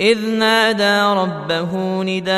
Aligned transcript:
إذ 0.00 0.26
نادى 0.26 1.20
ربه 1.20 2.02
نداء 2.02 2.36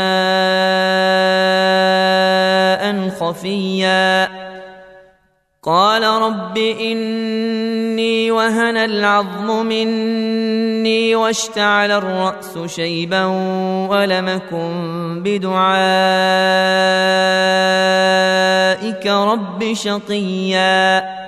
خفيا. 3.09 4.29
قال 5.63 6.03
رب 6.03 6.59
إني 6.59 8.31
وهن 8.31 8.77
العظم 8.77 9.67
مني 9.67 11.15
واشتعل 11.15 11.91
الرأس 11.91 12.59
شيبا 12.67 13.25
ولمكن 13.91 15.23
بدعائك 15.25 15.87
رب 19.07 19.73
شقيا. 19.73 21.28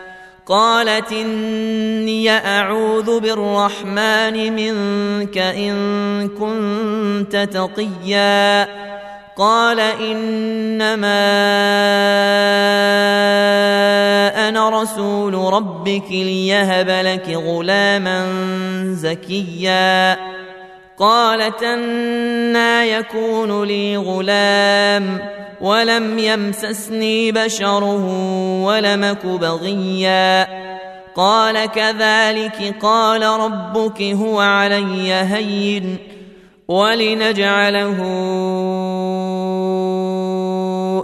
قالت 0.45 1.11
إني 1.11 2.31
أعوذ 2.31 3.19
بالرحمن 3.19 4.53
منك 4.53 5.37
إن 5.37 6.29
كنت 6.29 7.49
تقيا. 7.53 8.67
قال 9.37 9.79
إنما 9.79 11.21
أنا 14.49 14.81
رسول 14.81 15.33
ربك 15.33 16.11
ليهب 16.11 16.89
لك 16.89 17.29
غلاما 17.29 18.25
زكيا. 18.93 20.17
قالت 20.99 21.63
أنا 21.63 22.85
يكون 22.85 23.63
لي 23.63 23.97
غلام. 23.97 25.19
ولم 25.61 26.19
يمسسني 26.19 27.31
بشر 27.31 27.83
ولمك 28.63 29.25
بغيا. 29.25 30.47
قال 31.15 31.65
كذلك 31.65 32.75
قال 32.81 33.23
ربك 33.23 34.01
هو 34.01 34.39
علي 34.39 35.13
هين 35.13 35.97
ولنجعله 36.67 37.97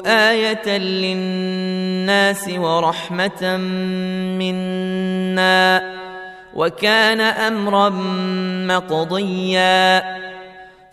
آية 0.06 0.78
للناس 0.78 2.50
ورحمة 2.50 3.57
منا. 4.38 5.97
وكان 6.56 7.22
أمرا 7.22 7.89
مقضيا. 8.68 10.03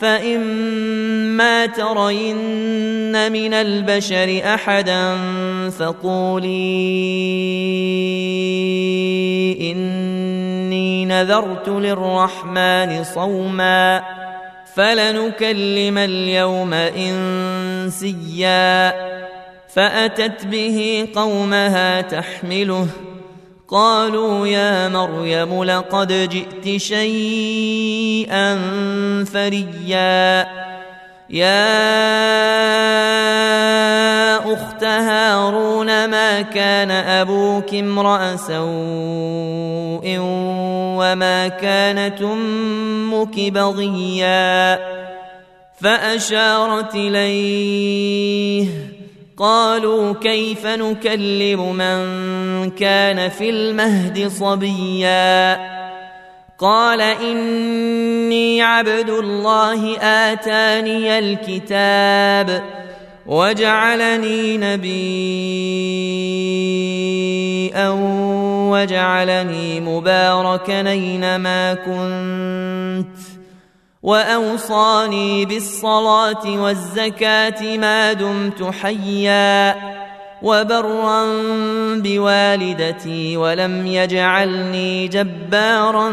فإما 0.00 1.66
ترين 1.66 3.32
من 3.32 3.54
البشر 3.54 4.40
أحدا 4.44 5.16
فقولي 5.70 6.46
إني 9.72 11.04
نذرت 11.04 11.68
للرحمن 11.68 13.04
صوما 13.04 14.02
فلنكلم 14.74 15.98
اليوم 15.98 16.74
إنسيا 17.94 18.94
فأتت 19.68 20.46
به 20.46 21.08
قومها 21.14 22.00
تحمله 22.00 22.86
قالوا 23.68 24.46
يا 24.46 24.88
مريم 24.88 25.64
لقد 25.64 26.12
جئت 26.12 26.80
شيئا 26.80 28.54
فريا. 29.24 30.46
يا 31.30 31.66
أخت 34.54 34.84
هارون 34.84 36.10
ما 36.10 36.42
كان 36.42 36.90
أبوك 36.90 37.74
امرأ 37.74 38.36
سوء 38.36 40.16
وما 40.98 41.48
كانت 41.48 42.22
أمك 42.22 43.40
بغيا؟ 43.40 44.78
فأشارت 45.80 46.94
إليه 46.94 48.68
قالوا 49.38 50.12
كيف 50.12 50.66
نكلم 50.66 51.74
من 51.74 52.70
كان 52.70 53.28
في 53.28 53.50
المهد 53.50 54.28
صبيا 54.28 55.58
قال 56.58 57.00
إني 57.00 58.62
عبد 58.62 59.10
الله 59.10 59.98
آتاني 59.98 61.18
الكتاب 61.18 62.62
وجعلني 63.26 64.56
نبيا 64.56 64.86
وجعلني 68.70 69.80
مباركا 69.80 70.90
اينما 70.90 71.74
كنت 71.74 73.36
وأوصاني 74.06 75.44
بالصلاة 75.44 76.46
والزكاة 76.46 77.76
ما 77.76 78.12
دمت 78.12 78.62
حيا 78.82 79.74
وبرا 80.42 81.24
بوالدتي 81.96 83.36
ولم 83.36 83.86
يجعلني 83.86 85.08
جبارا 85.08 86.12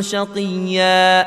شقيا 0.00 1.26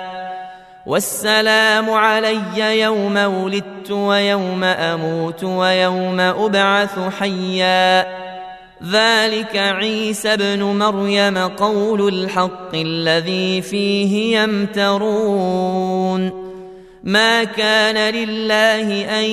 والسلام 0.85 1.89
علي 1.89 2.81
يوم 2.81 3.17
ولدت 3.17 3.91
ويوم 3.91 4.63
أموت 4.63 5.43
ويوم 5.43 6.19
أبعث 6.19 6.99
حيا 7.19 8.28
ذلك 8.83 9.57
عيسى 9.57 10.33
ابن 10.33 10.63
مريم 10.63 11.37
قول 11.37 12.07
الحق 12.07 12.75
الذي 12.75 13.61
فيه 13.61 14.39
يمترون. 14.39 16.49
ما 17.03 17.43
كان 17.43 18.13
لله 18.13 19.19
أن 19.19 19.23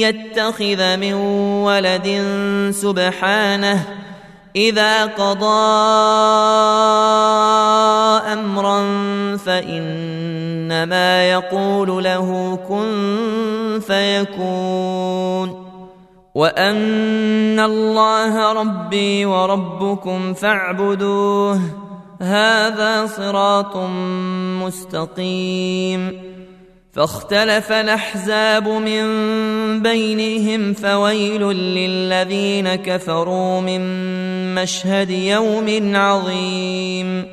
يتخذ 0.00 0.96
من 0.96 1.14
ولد 1.64 2.24
سبحانه 2.70 3.84
إذا 4.56 5.04
قضى 5.04 5.74
أمرا 8.32 8.86
فإنما 9.36 11.30
يقول 11.30 12.04
له 12.04 12.58
كن 12.68 13.80
فيكون. 13.86 15.63
وان 16.34 17.60
الله 17.60 18.52
ربي 18.52 19.26
وربكم 19.26 20.34
فاعبدوه 20.34 21.60
هذا 22.20 23.06
صراط 23.06 23.76
مستقيم 24.62 26.20
فاختلف 26.92 27.72
الاحزاب 27.72 28.68
من 28.68 29.02
بينهم 29.82 30.74
فويل 30.74 31.42
للذين 31.52 32.74
كفروا 32.74 33.60
من 33.60 33.84
مشهد 34.54 35.10
يوم 35.10 35.96
عظيم 35.96 37.26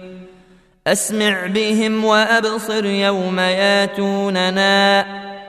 اسمع 0.88 1.45
بهم 1.45 2.06
وابصر 2.06 2.86
يوم 2.86 3.39
ياتوننا 3.39 5.20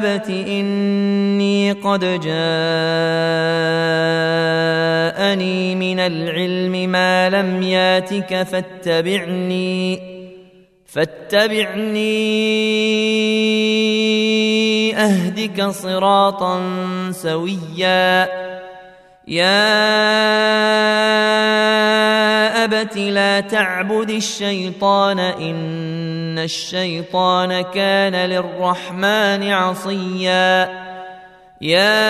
أبت 0.00 0.28
إني 0.28 1.72
قد 1.72 2.00
جاءني 2.00 2.24
من 5.74 6.00
العلم 6.00 6.90
ما 6.90 7.30
لم 7.30 7.62
ياتك 7.62 8.42
فاتبعني 8.42 10.00
فاتبعني 10.86 12.16
أهدك 14.96 15.62
صراطا 15.68 16.62
سويا. 17.10 18.28
يا 19.28 19.80
أبت 22.64 22.96
لا 22.96 23.40
تعبد 23.40 24.10
الشيطان 24.10 25.18
إن 25.18 26.19
الشيطان 26.40 27.60
كان 27.62 28.14
للرحمن 28.14 29.52
عصيا. 29.52 30.68
يا 31.60 32.04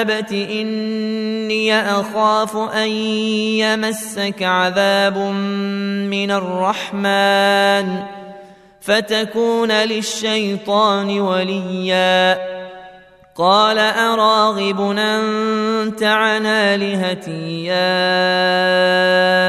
أبت 0.00 0.32
إني 0.32 1.80
أخاف 1.80 2.56
أن 2.56 2.88
يمسك 2.88 4.42
عذاب 4.42 5.18
من 5.18 6.30
الرحمن 6.30 8.02
فتكون 8.80 9.72
للشيطان 9.72 11.20
وليا. 11.20 12.56
قال 13.36 13.78
أراغب 13.78 14.80
أنت 14.98 16.02
عن 16.02 16.46
آلهتي 16.46 17.64
يا 17.64 19.45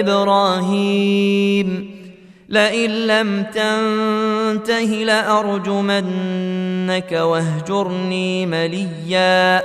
إبراهيم. 0.00 1.98
لئن 2.48 2.90
لم 2.90 3.42
تنته 3.42 4.80
لأرجمنك 4.80 7.12
واهجرني 7.12 8.46
مليا. 8.46 9.62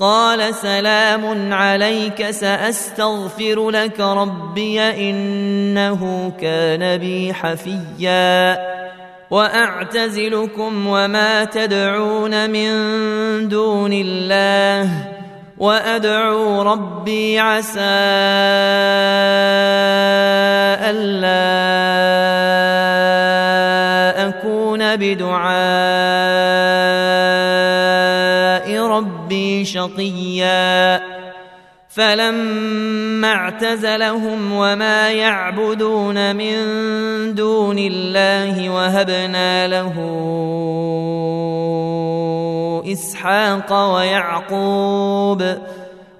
قال 0.00 0.54
سلام 0.54 1.52
عليك 1.52 2.30
سأستغفر 2.30 3.70
لك 3.70 4.00
ربي 4.00 4.80
إنه 4.80 6.32
كان 6.40 6.98
بي 6.98 7.34
حفيًّا. 7.34 8.58
وأعتزلكم 9.30 10.86
وما 10.86 11.44
تدعون 11.44 12.50
من 12.50 12.68
دون 13.48 13.92
الله. 13.92 15.21
وأدعو 15.62 16.62
ربي 16.62 17.38
عسى 17.38 17.80
ألا 20.90 21.42
أكون 24.28 24.96
بدعاء 24.96 25.52
ربي 28.86 29.64
شقيا 29.64 31.21
فلما 31.94 33.32
اعتزلهم 33.32 34.52
وما 34.52 35.10
يعبدون 35.10 36.36
من 36.36 36.54
دون 37.34 37.78
الله 37.78 38.70
وهبنا 38.70 39.68
له 39.68 39.94
إسحاق 42.92 43.94
ويعقوب 43.94 45.58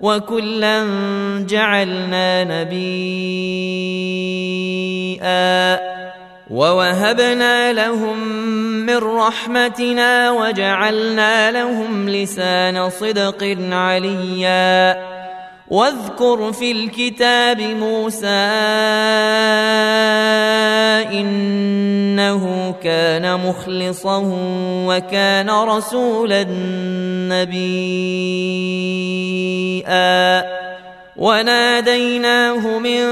وكلا 0.00 0.84
جعلنا 1.48 2.44
نبيئا 2.44 2.92
ووهبنا 6.50 7.72
لهم 7.72 8.28
من 8.86 8.96
رحمتنا 8.96 10.30
وجعلنا 10.30 11.50
لهم 11.50 12.08
لسان 12.08 12.90
صدق 12.90 13.56
عليا 13.72 15.21
واذكر 15.72 16.52
في 16.52 16.72
الكتاب 16.72 17.60
موسى 17.60 18.26
إنه 21.16 22.74
كان 22.82 23.40
مخلصا 23.40 24.22
وكان 24.86 25.50
رسولا 25.50 26.46
نبيا. 27.32 27.72
وناديناه 31.16 32.78
من 32.78 33.02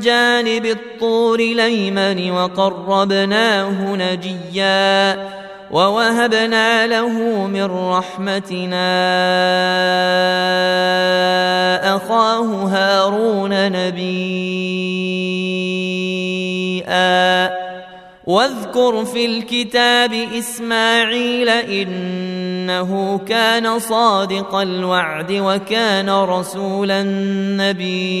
جانب 0.00 0.66
الطور 0.66 1.40
الايمن 1.40 2.30
وقربناه 2.30 3.96
نجيا. 3.96 5.39
ووهبنا 5.70 6.86
له 6.86 7.46
من 7.46 7.64
رحمتنا 7.64 8.90
أخاه 11.96 12.44
هارون 12.44 13.72
نبيئا. 13.72 14.40
واذكر 18.26 19.04
في 19.04 19.26
الكتاب 19.26 20.12
إسماعيل 20.38 21.48
إنه 21.48 23.18
كان 23.18 23.78
صادق 23.78 24.54
الوعد 24.54 25.32
وكان 25.32 26.10
رسولا 26.10 27.02
نبيئا. 27.58 28.20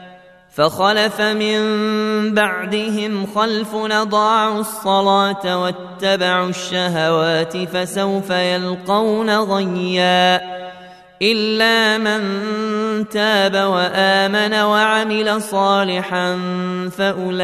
فخلف 0.51 1.21
من 1.21 1.59
بعدهم 2.33 3.25
خلف 3.35 3.75
اضاعوا 3.75 4.59
الصلاة 4.59 5.61
واتبعوا 5.61 6.49
الشهوات 6.49 7.57
فسوف 7.57 8.29
يلقون 8.29 9.29
غيا 9.29 10.41
إلا 11.21 11.97
من 11.97 12.21
تاب 13.09 13.55
وآمن 13.55 14.53
وعمل 14.53 15.41
صالحا 15.41 16.39
فأولئك 16.97 17.41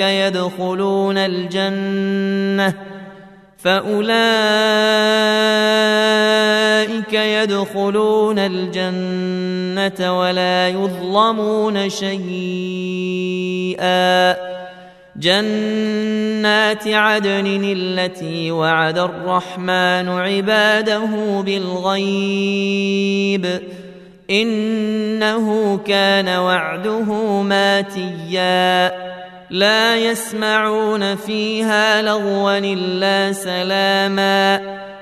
يدخلون 0.00 1.18
الجنة 1.18 2.74
فأولئك 3.58 4.18
يدخلون 7.12 8.07
ولا 10.00 10.68
يظلمون 10.68 11.90
شيئا. 11.90 13.78
جنات 15.16 16.88
عدن 16.88 17.74
التي 17.76 18.50
وعد 18.50 18.98
الرحمن 18.98 20.08
عباده 20.08 21.42
بالغيب. 21.46 23.46
انه 24.30 25.78
كان 25.78 26.28
وعده 26.28 27.42
ماتيا. 27.42 28.92
لا 29.50 29.96
يسمعون 29.96 31.16
فيها 31.16 32.02
لغوا 32.02 32.58
الا 32.58 33.32
سلاما. 33.32 34.77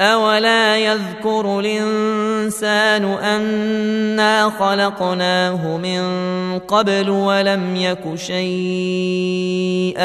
اولا 0.00 0.76
يذكر 0.76 1.60
الانسان 1.60 3.04
انا 3.04 4.50
خلقناه 4.58 5.76
من 5.76 6.02
قبل 6.58 7.10
ولم 7.10 7.76
يك 7.76 8.14
شيئا 8.14 9.96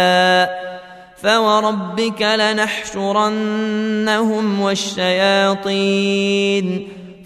فوربك 1.21 2.21
لنحشرنهم 2.21 3.41
والشياطين 4.61 6.07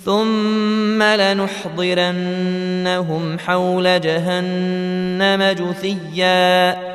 ثم 0.05 1.03
لنحضرنهم 1.03 2.19
حول 3.39 4.01
جهنم 4.01 5.43
جثيا 5.43 6.94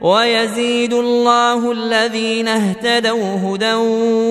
ويزيد 0.00 0.92
الله 0.92 1.72
الذين 1.72 2.48
اهتدوا 2.48 3.36
هدى 3.44 3.74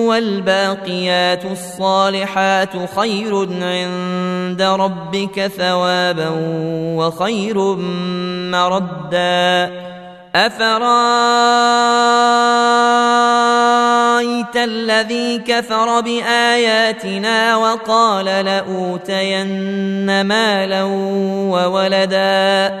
والباقيات 0.08 1.44
الصالحات 1.44 2.70
خير 2.96 3.48
عند 3.62 4.62
ربك 4.62 5.46
ثوابا 5.58 6.30
وخير 6.96 7.58
مردا. 8.50 9.70
أفرأيت 10.34 10.70
الذي 14.56 15.38
كفر 15.38 16.00
بآياتنا 16.00 17.56
وقال 17.56 18.24
لأوتين 18.24 19.46
مالا 20.20 20.82
وولدا 21.52 22.80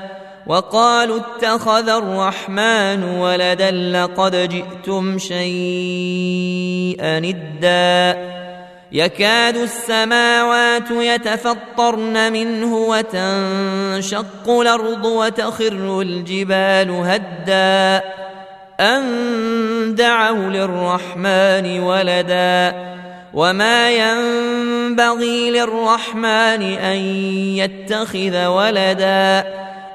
وقالوا 0.47 1.19
اتخذ 1.19 1.89
الرحمن 1.89 3.03
ولدا 3.03 3.71
لقد 3.71 4.35
جئتم 4.35 5.17
شيئا 5.17 7.17
ادا 7.17 8.31
يكاد 8.91 9.57
السماوات 9.57 10.91
يتفطرن 10.91 12.33
منه 12.33 12.75
وتنشق 12.75 14.49
الأرض 14.49 15.05
وتخر 15.05 16.01
الجبال 16.01 16.91
هدا. 16.91 18.03
أن 18.79 19.95
دعوا 19.95 20.49
للرحمن 20.49 21.79
ولدا. 21.79 22.75
وما 23.33 23.91
ينبغي 23.91 25.51
للرحمن 25.51 26.63
أن 26.63 26.97
يتخذ 27.55 28.45
ولدا. 28.45 29.45